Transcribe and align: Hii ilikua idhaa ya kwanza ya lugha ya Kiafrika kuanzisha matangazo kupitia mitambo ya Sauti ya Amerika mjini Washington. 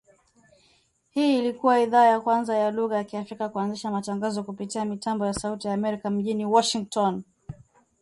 Hii 1.09 1.39
ilikua 1.39 1.79
idhaa 1.79 2.05
ya 2.05 2.19
kwanza 2.21 2.57
ya 2.57 2.71
lugha 2.71 2.97
ya 2.97 3.03
Kiafrika 3.03 3.49
kuanzisha 3.49 3.91
matangazo 3.91 4.43
kupitia 4.43 4.85
mitambo 4.85 5.25
ya 5.25 5.33
Sauti 5.33 5.67
ya 5.67 5.73
Amerika 5.73 6.09
mjini 6.09 6.45
Washington. 6.45 7.23